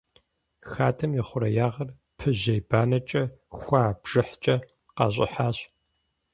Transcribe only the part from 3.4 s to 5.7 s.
хуа бжыхькӏэ къащӏыхьащ.